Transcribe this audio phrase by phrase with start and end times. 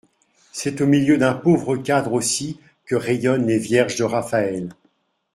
[0.51, 4.73] C'est au milieu d'un pauvre cadre aussi que rayonnent les vierges de Raphaël.